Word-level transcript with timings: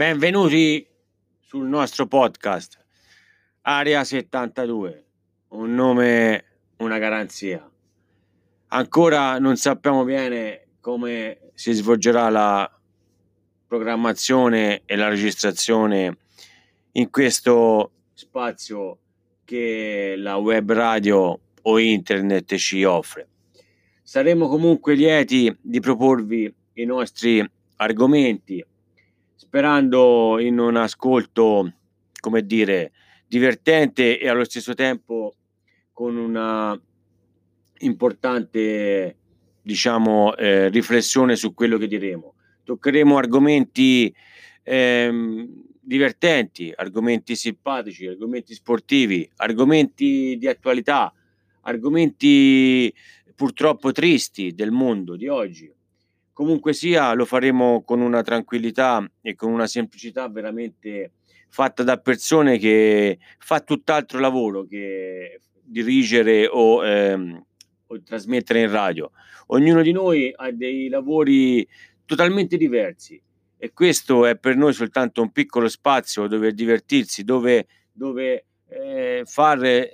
Benvenuti 0.00 0.88
sul 1.40 1.66
nostro 1.66 2.06
podcast 2.06 2.82
Area 3.60 4.02
72, 4.02 5.04
un 5.48 5.74
nome, 5.74 6.44
una 6.78 6.96
garanzia. 6.96 7.70
Ancora 8.68 9.38
non 9.38 9.56
sappiamo 9.56 10.02
bene 10.04 10.68
come 10.80 11.50
si 11.52 11.72
svolgerà 11.72 12.30
la 12.30 12.80
programmazione 13.66 14.84
e 14.86 14.96
la 14.96 15.08
registrazione 15.10 16.16
in 16.92 17.10
questo 17.10 17.90
spazio 18.14 19.00
che 19.44 20.14
la 20.16 20.36
web 20.36 20.72
radio 20.72 21.38
o 21.60 21.78
internet 21.78 22.54
ci 22.54 22.84
offre. 22.84 23.28
Saremo 24.02 24.48
comunque 24.48 24.94
lieti 24.94 25.54
di 25.60 25.78
proporvi 25.80 26.50
i 26.72 26.84
nostri 26.86 27.46
argomenti 27.76 28.64
sperando 29.40 30.38
in 30.38 30.58
un 30.58 30.76
ascolto, 30.76 31.72
come 32.20 32.44
dire, 32.44 32.92
divertente 33.26 34.20
e 34.20 34.28
allo 34.28 34.44
stesso 34.44 34.74
tempo 34.74 35.34
con 35.94 36.18
una 36.18 36.78
importante, 37.78 39.16
diciamo, 39.62 40.36
eh, 40.36 40.68
riflessione 40.68 41.36
su 41.36 41.54
quello 41.54 41.78
che 41.78 41.86
diremo. 41.86 42.34
Toccheremo 42.64 43.16
argomenti 43.16 44.14
ehm, 44.62 45.48
divertenti, 45.80 46.70
argomenti 46.76 47.34
simpatici, 47.34 48.06
argomenti 48.06 48.52
sportivi, 48.52 49.26
argomenti 49.36 50.36
di 50.38 50.48
attualità, 50.48 51.10
argomenti 51.62 52.92
purtroppo 53.34 53.90
tristi 53.90 54.52
del 54.52 54.70
mondo 54.70 55.16
di 55.16 55.28
oggi 55.28 55.72
Comunque 56.40 56.72
sia, 56.72 57.12
lo 57.12 57.26
faremo 57.26 57.82
con 57.82 58.00
una 58.00 58.22
tranquillità 58.22 59.06
e 59.20 59.34
con 59.34 59.52
una 59.52 59.66
semplicità 59.66 60.26
veramente 60.26 61.10
fatta 61.50 61.82
da 61.82 61.98
persone 61.98 62.56
che 62.56 63.18
fa 63.36 63.60
tutt'altro 63.60 64.18
lavoro 64.18 64.64
che 64.64 65.40
dirigere 65.62 66.46
o, 66.46 66.82
ehm, 66.82 67.44
o 67.88 68.02
trasmettere 68.02 68.62
in 68.62 68.70
radio. 68.70 69.10
Ognuno 69.48 69.82
di 69.82 69.92
noi 69.92 70.32
ha 70.34 70.50
dei 70.50 70.88
lavori 70.88 71.68
totalmente 72.06 72.56
diversi 72.56 73.20
e 73.58 73.72
questo 73.74 74.24
è 74.24 74.38
per 74.38 74.56
noi 74.56 74.72
soltanto 74.72 75.20
un 75.20 75.32
piccolo 75.32 75.68
spazio 75.68 76.26
dove 76.26 76.54
divertirsi, 76.54 77.22
dove, 77.22 77.66
dove 77.92 78.46
eh, 78.66 79.24
far 79.26 79.62
eh, 79.62 79.90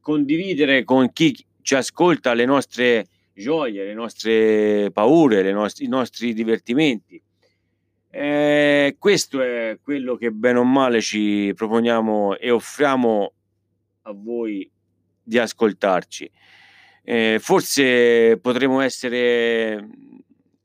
condividere 0.00 0.82
con 0.82 1.12
chi 1.12 1.32
ci 1.60 1.76
ascolta 1.76 2.34
le 2.34 2.44
nostre 2.44 3.06
gioie, 3.34 3.84
le 3.84 3.94
nostre 3.94 4.90
paure, 4.92 5.42
le 5.42 5.52
nost- 5.52 5.80
i 5.80 5.88
nostri 5.88 6.32
divertimenti. 6.32 7.20
Eh, 8.10 8.96
questo 8.98 9.40
è 9.40 9.78
quello 9.82 10.16
che 10.16 10.30
bene 10.30 10.58
o 10.58 10.64
male 10.64 11.00
ci 11.00 11.52
proponiamo 11.54 12.36
e 12.36 12.50
offriamo 12.50 13.32
a 14.02 14.12
voi 14.12 14.70
di 15.22 15.38
ascoltarci. 15.38 16.30
Eh, 17.04 17.38
forse 17.40 18.38
potremo 18.38 18.80
essere, 18.80 19.88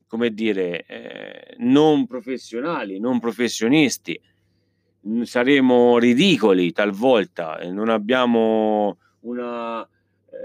come 0.08 0.34
dire, 0.34 0.86
eh, 0.86 1.56
non 1.60 2.06
professionali, 2.06 3.00
non 3.00 3.20
professionisti, 3.20 4.20
saremo 5.24 5.98
ridicoli 6.00 6.72
talvolta, 6.74 7.60
non 7.72 7.90
abbiamo 7.90 8.98
una 9.22 9.88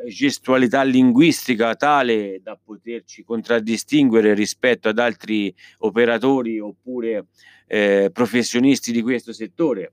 gestualità 0.09 0.83
linguistica 0.83 1.75
tale 1.75 2.41
da 2.43 2.59
poterci 2.63 3.23
contraddistinguere 3.25 4.35
rispetto 4.35 4.89
ad 4.89 4.99
altri 4.99 5.55
operatori 5.79 6.59
oppure 6.59 7.27
eh, 7.67 8.11
professionisti 8.13 8.93
di 8.93 9.03
questo 9.03 9.33
settore. 9.33 9.93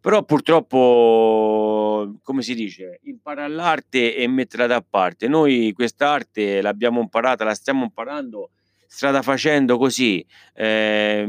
Però 0.00 0.24
purtroppo, 0.24 2.18
come 2.22 2.42
si 2.42 2.54
dice, 2.54 2.98
impara 3.04 3.46
l'arte 3.46 4.16
e 4.16 4.26
metterla 4.26 4.66
da 4.66 4.84
parte. 4.88 5.28
Noi 5.28 5.72
quest'arte 5.72 6.60
l'abbiamo 6.60 7.00
imparata, 7.00 7.44
la 7.44 7.54
stiamo 7.54 7.84
imparando 7.84 8.50
strada 8.86 9.22
facendo 9.22 9.78
così, 9.78 10.24
eh, 10.54 11.26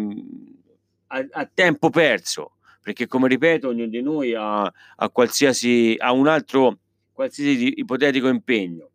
a, 1.07 1.25
a 1.31 1.49
tempo 1.53 1.89
perso 1.89 2.53
perché 2.83 3.07
come 3.07 3.29
ripeto 3.29 3.69
ognuno 3.69 3.87
di 3.87 4.01
noi 4.01 4.35
ha, 4.35 4.61
ha 4.61 5.09
qualsiasi 5.09 5.95
ha 5.97 6.11
un 6.11 6.27
altro 6.27 6.79
qualsiasi 7.13 7.73
ipotetico 7.77 8.27
impegno. 8.27 8.89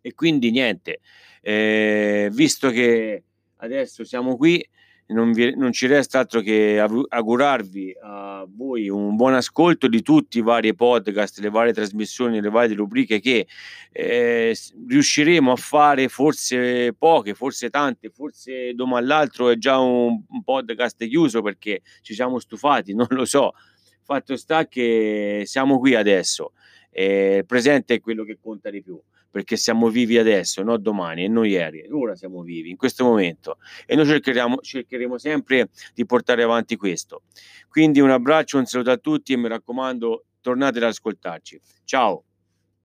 E 0.00 0.14
quindi 0.14 0.52
niente, 0.52 1.00
eh, 1.40 2.30
visto 2.32 2.70
che 2.70 3.24
adesso 3.56 4.04
siamo 4.04 4.36
qui, 4.36 4.64
non, 5.08 5.32
vi, 5.32 5.54
non, 5.56 5.72
ci 5.72 5.86
resta 5.86 6.18
altro 6.18 6.40
che 6.40 6.80
augurarvi 6.80 7.96
a 8.02 8.44
voi 8.48 8.88
un 8.88 9.14
buon 9.14 9.34
ascolto 9.34 9.86
di 9.86 10.02
tutti 10.02 10.38
i 10.38 10.42
vari 10.42 10.74
podcast, 10.74 11.38
le 11.38 11.50
varie 11.50 11.72
trasmissioni, 11.72 12.40
le 12.40 12.50
varie 12.50 12.74
rubriche 12.74 13.20
che 13.20 13.46
eh, 13.92 14.56
riusciremo 14.88 15.52
a 15.52 15.56
fare, 15.56 16.08
forse 16.08 16.92
poche, 16.94 17.34
forse 17.34 17.70
tante, 17.70 18.10
forse 18.10 18.74
domani 18.74 19.04
all'altro 19.04 19.50
è 19.50 19.56
già 19.56 19.78
un, 19.78 20.22
un 20.28 20.42
podcast 20.42 21.06
chiuso 21.06 21.40
perché 21.42 21.82
ci 22.02 22.14
siamo 22.14 22.38
stufati, 22.40 22.94
non 22.94 23.06
lo 23.10 23.24
so. 23.24 23.52
Fatto 24.02 24.36
sta 24.36 24.66
che 24.66 25.42
siamo 25.46 25.78
qui 25.78 25.94
adesso 25.94 26.52
eh, 26.98 27.44
presente 27.46 27.92
è 27.92 28.00
quello 28.00 28.24
che 28.24 28.38
conta 28.40 28.70
di 28.70 28.82
più 28.82 28.98
perché 29.30 29.56
siamo 29.56 29.90
vivi 29.90 30.16
adesso, 30.16 30.62
non 30.62 30.80
domani 30.80 31.24
e 31.24 31.28
non 31.28 31.44
ieri, 31.44 31.86
ora 31.90 32.16
siamo 32.16 32.40
vivi 32.40 32.70
in 32.70 32.76
questo 32.78 33.04
momento 33.04 33.58
e 33.84 33.94
noi 33.94 34.06
cercheremo, 34.06 34.56
cercheremo 34.62 35.18
sempre 35.18 35.68
di 35.92 36.06
portare 36.06 36.42
avanti 36.42 36.76
questo. 36.76 37.24
Quindi 37.68 38.00
un 38.00 38.08
abbraccio, 38.08 38.56
un 38.56 38.64
saluto 38.64 38.92
a 38.92 38.96
tutti 38.96 39.34
e 39.34 39.36
mi 39.36 39.48
raccomando 39.48 40.24
tornate 40.40 40.78
ad 40.78 40.84
ascoltarci. 40.84 41.60
Ciao! 41.84 42.24